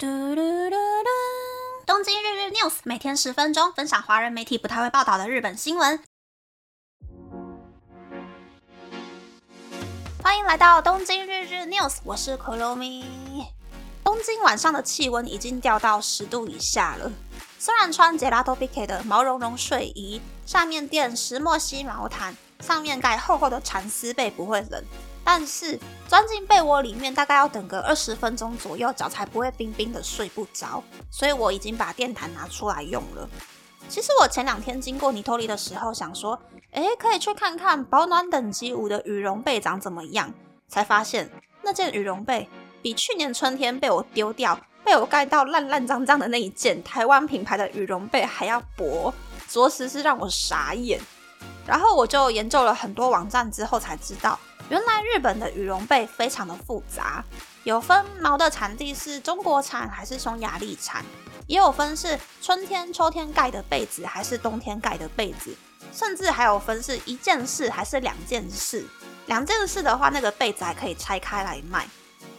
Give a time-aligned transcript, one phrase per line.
[0.00, 1.08] 嘟嘟嘟嘟！
[1.84, 6.00] 东京日日 news 每天十分钟，分享华人媒体不太会报道的日本新闻。
[10.22, 13.06] 欢迎来到东京日日 news，我是 Kromi。
[14.04, 17.10] 东京晚上的气温已经掉到十度以下了。
[17.58, 24.80] 虽然穿杰拉多 b k 的毛茸茸睡衣，下面垫石墨烯毛毯，上面盖厚厚的蚕丝被不会冷。
[25.30, 30.82] 但是钻进被窝里面，大概要等个二十分钟左右，脚才不会冰冰的睡不着。
[31.10, 33.28] 所以我已经把电毯拿出来用了。
[33.90, 36.40] 其实我前两天经过尼托利的时候，想说，
[36.70, 40.32] 哎，可以去看看保暖等级五的羽绒被长怎么样，
[40.66, 42.48] 才发现那件羽绒被
[42.80, 49.12] 比去年春天被我丢掉、被我盖到烂烂脏脏的那一件台湾品牌的羽绒被还要薄，
[49.46, 50.98] 着实是让我傻眼。
[51.66, 54.40] 然后我就研究了很多网站之后才知道。
[54.68, 57.24] 原来日本的羽绒被非常的复杂，
[57.64, 61.02] 有分毛的产地是中国产还是匈牙利产，
[61.46, 65.56] 也有分是春天、秋天盖的被子还是冬天盖的被子，
[65.90, 68.84] 甚至还有分是一件式还是两件式。
[69.24, 71.88] 两件式的话，那个被子还可以拆开来卖。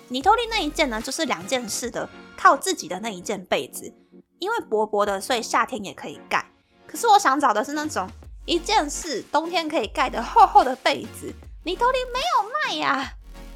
[0.08, 3.91] 你托利那一件呢，就是两件式的，靠自己的那一件被子，
[4.38, 6.45] 因为薄薄的，所以夏天也可以盖。
[6.86, 8.08] 可是我想找的是那种
[8.45, 11.33] 一件式，冬天可以盖的厚厚的被子。
[11.63, 13.13] 你头里没有卖呀，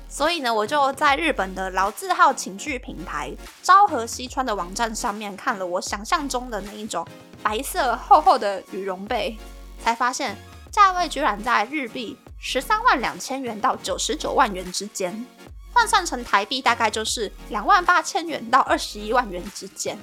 [0.10, 7.08] 所以呢，我就在日本的老字号寝具品牌昭和西川的网站上面看了我想象中的那一种
[7.42, 9.38] 白色厚厚的羽绒被，
[9.82, 10.36] 才发现
[10.70, 15.26] 价位居然在日币十三万两千元到九十九万元之间，
[15.74, 19.98] 换算成台币大概就是两万八千元到二十一万元之间。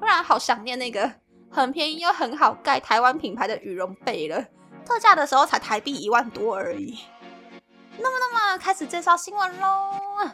[0.00, 1.12] 突然好想念那个
[1.50, 4.42] 很便宜又很好盖台湾品牌的羽绒被了，
[4.86, 6.98] 特价的时候才台币一万多而已。
[7.98, 10.30] 那么，那么开始介绍新闻喽。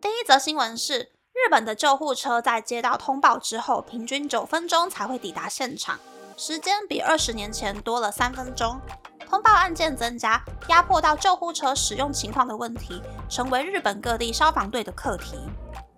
[0.00, 5.98] 第一则新闻是，日本的救护车在接到通报之后，平均九分钟才会抵达现场，
[6.36, 8.80] 时间比二十年前多了三分钟。
[9.28, 15.38] 通报案件增加，压迫到救护车使用情况的问题，成为日本各地消防队的课题。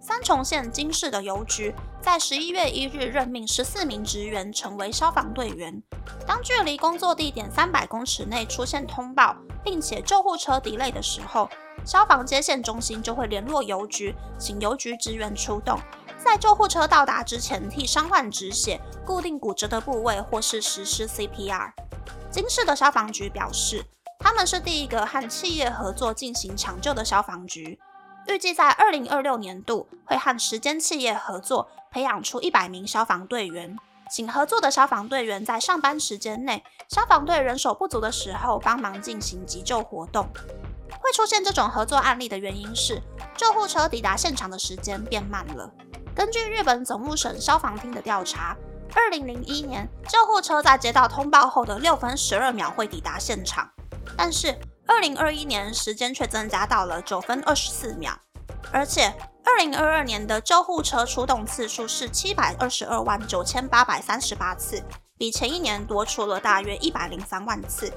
[0.06, 5.82] 三重县金市的邮局在十一月一日任命十四名职员成为消防队员。
[6.26, 9.34] 当距离工作地点三百公尺内出现通报，
[9.64, 11.48] 并且救护车抵累的时候，
[11.86, 15.80] 消防接线中心就会联络邮局，请邮局职员出动，
[16.22, 21.72] 在救护车到达之前替伤患止血、固定骨折的部位，或是实施 CPR。
[22.30, 23.82] 金市的消防局表示，
[24.18, 27.80] 他们是第一个和企业合作进行抢救的消防局。
[28.26, 33.76] 预计在二零二六年度会和时间企业合作，培养出一百名消防队员。
[34.10, 40.28] 请合作的消防队员在上班时间内，消防队人手不足的时候，帮忙进行急救活动。
[41.00, 43.02] 会出现这种合作案例的原因是，
[43.36, 45.70] 救护车抵达现场的时间变慢了。
[46.14, 48.56] 根据日本总务省消防厅的调查，
[48.94, 53.68] 二零零一年救护车在接到通报后的六分十二秒会抵达现场，
[54.16, 54.56] 但是。
[54.86, 58.12] 二零二一年时间却增加到了九分二十四秒，
[58.72, 59.14] 而且
[59.44, 64.82] 二零二二年的救护车出动次数是七百二十二万九千八百三十八次，
[65.16, 67.92] 比前一年多出了大约一百零三万次。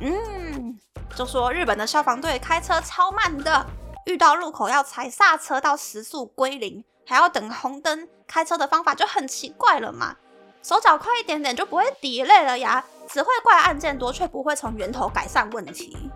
[0.00, 0.78] 嗯，
[1.16, 3.66] 就说日本的消防队开车超慢的，
[4.06, 10.16] 遇到路口要踩刹车到时速归零，还要等红灯，开车的方法就很奇怪了嘛，
[10.62, 12.84] 手脚快一点点就不会抵累了呀。
[13.10, 16.10] 只会怪案件多，却不会从源头改善问题。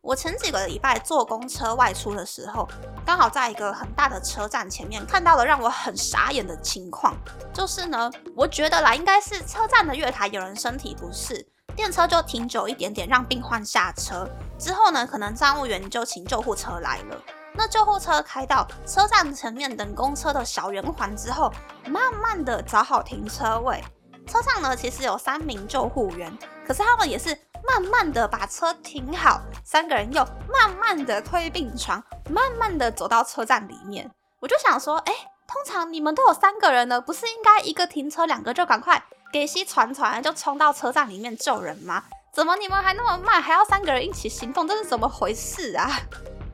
[0.00, 2.66] 我前几个礼拜坐公车外出的时候，
[3.04, 7.14] 刚好在一个很大的车站前面看到了让我很傻眼的情况，
[7.52, 11.46] 就是呢，我觉得啦，应该是车站的月台有人身体不适，
[11.76, 14.26] 电车就停久一点点，让病患下车
[14.58, 17.22] 之后呢，可能站务员就请救护车来了。
[17.60, 21.52] 那救护车开到车站前面等公车的小圆环之后，
[21.88, 23.84] 慢慢的找好停车位。
[24.26, 26.34] 车上呢，其实有三名救护员，
[26.66, 27.38] 可是他们也是
[27.68, 34.10] 慢慢的把车停好，三个人又慢慢的推病床，慢慢的走到车站里面。
[34.40, 35.12] 我就想说，哎，
[35.46, 42.04] 通常你们都有三个人了，不是应该一个停车，两个就赶快给西传传，就冲到车站里面救人吗？
[42.32, 45.90] 怎么你们还那么慢，还要三个人一起行动，这是怎么回事啊？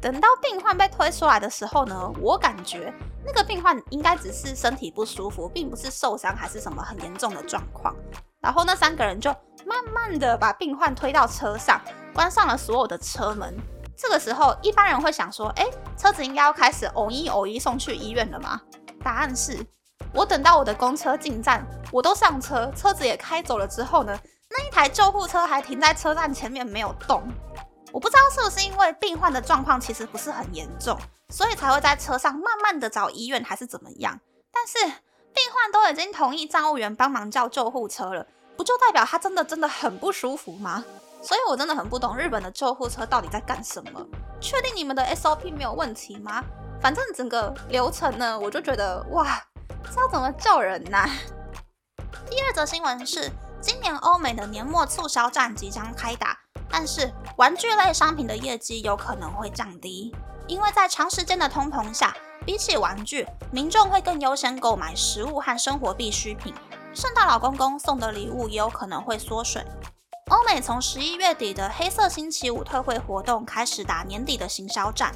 [0.00, 2.92] 等到病患被推出来的时候呢，我感觉。
[3.24, 7.92] 那个病患应该只是身体不舒服，并不是受伤还是什么很严重的状况。
[8.40, 9.34] 然后那三个人就
[9.64, 11.80] 慢慢的把病患推到车上，
[12.14, 13.52] 关上了所有的车门。
[13.96, 15.66] 这个时候，一般人会想说：，哎，
[15.96, 18.60] 车子应该要开始偶一偶一送去医院了吗？
[19.02, 19.58] 答案是，
[20.12, 24.16] 我等到我的公车进站，我都上车，车子也开走了之后呢，
[24.50, 27.24] 那一台救护车还停在车站前面没有动。
[27.92, 30.98] 我不知道是不是因为病患的状况其实不是很严重，
[31.30, 34.20] 所以才会在车上慢慢的找医院，还是怎么样？
[34.52, 34.78] 但是
[35.32, 40.84] 病患都已经同意站务员帮忙叫救护车了，不就代表他真的真的很不舒服吗？
[41.22, 44.06] 所以我真的很不懂日本的救护车到底在干什么？
[44.40, 46.44] 确定你们的 SOP 没有问题吗？
[46.80, 49.42] 反正整个流程呢，我就觉得哇，
[49.88, 51.08] 知道怎么叫人呐。
[52.28, 53.30] 第二则新闻是，
[53.60, 56.38] 今年欧美的年末促销战即将开打。
[56.68, 60.10] 但是玩具类商品的业绩有可能会降低，
[60.46, 62.16] 因为在长时间的通膨下，
[62.46, 66.54] 比起玩具，民众会更优先购买食物和生活必需品。
[66.94, 69.62] 圣诞老公公送的礼物也有可能会缩水。
[70.30, 75.12] 欧美从十一月底的黑色星期五特惠活动开始打年底的行销战。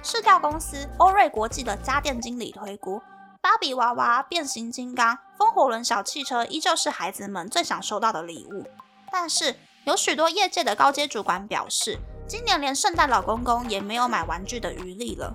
[0.00, 3.02] 市调公司欧瑞国际的家电经理推估，
[3.42, 8.64] 芭比娃娃、变形金刚、风火轮小汽车依旧是孩子们最想收到的礼物，
[9.10, 9.56] 但是。
[9.84, 15.34] 有许多业界的高阶主管表示，今年连圣诞老公公也没有买玩具的余力了。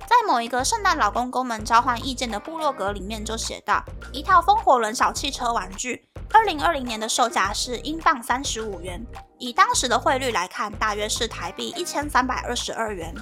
[0.00, 9.04] 在某一个圣诞老公公们交换意见的部落格里面就写道，一套风火轮小汽车玩具，二零二零年的售价是英镑三十五元，
[9.38, 13.14] 以当时的汇率来看，大约是台币一千三百二十二元。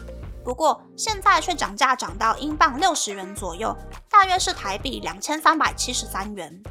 [0.45, 3.77] 不过现在却涨价涨到英镑六十元左右，
[4.09, 6.63] 大约是台币两千三百七十三元。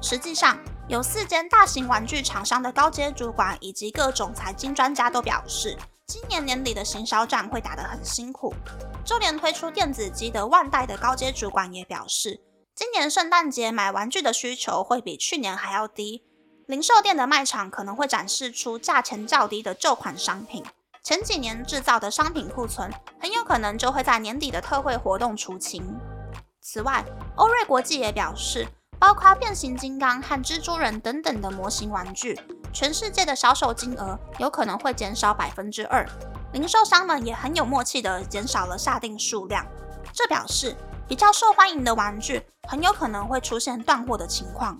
[0.00, 8.52] 实际上，有四间大型玩具厂商的高阶主管以及各种财经专家都表示，今年年底的行销战会打得很辛苦。
[9.04, 12.40] 就连推出电子机的万代的高阶主管也表示，
[12.74, 16.24] 今年圣诞节买玩具的需求会比去年还要低。
[16.66, 20.64] 零售店的卖场可能会展示出价钱较低的旧款商品，
[21.02, 25.96] 前几年制造的商品库存很有可能就会在年底的特惠活动出清。
[26.60, 27.04] 此外，
[27.36, 28.66] 欧瑞国际也表示。
[29.02, 32.40] 包括变形金刚和蜘蛛人等等的模型玩具，
[32.72, 36.06] 全世界的销售金额有可能会减少百分之二。
[36.52, 39.66] 零售商们也很有默契的减少了下定数量，
[40.12, 40.76] 这表示
[41.08, 44.78] 比较受欢迎的玩具很有可能会出现断货的情况。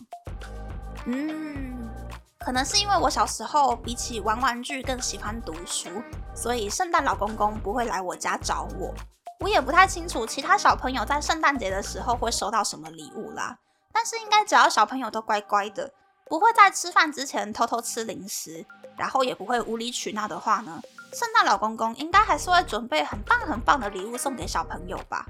[1.06, 1.90] 嗯，
[2.38, 5.90] 可能是因为我小时候比起玩玩具更喜欢读书，
[6.32, 8.94] 所以圣诞老公公不会来我家找我。
[9.40, 13.58] 我也不太清楚其他小朋友在圣诞节的时候会收到什么礼物啦。
[13.92, 15.92] 但是应该只要小朋友都乖乖的，
[16.26, 18.64] 不会在吃饭之前偷偷吃零食，
[18.96, 20.80] 然后也不会无理取闹的话呢，
[21.12, 25.26] 圣诞老公公应该还是会准备很棒很棒的礼物送给小朋友吧？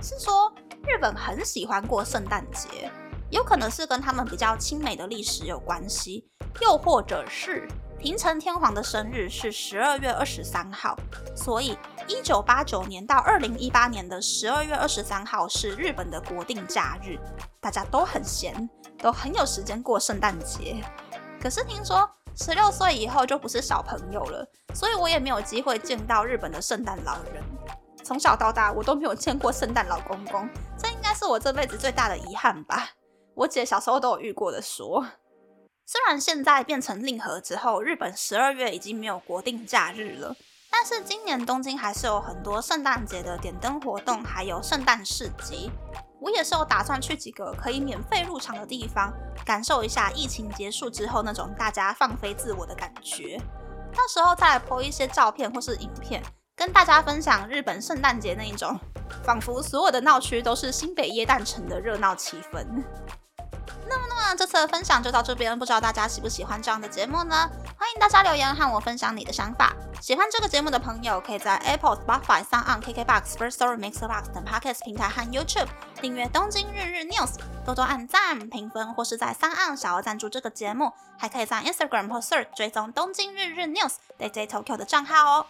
[0.00, 0.52] 是说
[0.86, 2.90] 日本很喜欢过圣诞节，
[3.30, 6.28] 有可能是跟他们比较亲美的历史有关系，
[6.60, 7.66] 又或者是。
[7.98, 10.96] 平成天皇的生日是十二月二十三号，
[11.34, 11.76] 所以
[12.06, 17.18] 一九八九年到二零一八年的十二月二十三号是日本的国定假日，
[17.58, 20.76] 大家都很闲，都很有时间过圣诞节。
[21.40, 27.42] 可是听说十六岁以后就不是小朋友了，所以我也没有机会见到日本的圣诞老人。
[28.04, 32.90] 从小到大我都没有见过圣诞老公公，这应该是我这辈子最大的遗憾吧。
[33.34, 35.04] 我姐小时候都有遇过的说。
[35.88, 40.34] 虽然现在变成令和之后，日本十二月已经没有国定假日了，
[40.68, 45.70] 但是今年东京还是有很多圣诞节的点灯活动，还有圣诞市集。
[46.20, 49.12] 我也是有打算去几个可以免费入场的地方，
[49.44, 53.40] 感受一下疫情结束之后那种大家放飞自我的感觉。
[53.92, 56.20] 到时候再来 po 一些照片或是影片，
[56.56, 58.76] 跟大家分享日本圣诞节那一种，
[59.22, 62.82] 仿佛所有的闹区都是新北耶诞城的热闹气氛。
[64.28, 67.48] 那，这次的分享就到这边，不知道大家喜不喜欢这样的节目呢？
[67.78, 69.72] 欢迎大家留言和我分享你的想法。
[70.00, 75.68] 喜欢这个节目的朋友，可以在 Apple、Spotify、s o n KKBox、First Story、Mixbox 等 Podcast 平台和 YouTube
[76.00, 80.92] 订阅《东京日日 News》，多多按赞、评分，或是在三岸小额赞助这个节目。
[81.16, 85.46] 还可以在 Instagram 或 Search 追踪《东京日日 News》Day Day Tokyo 的账号哦。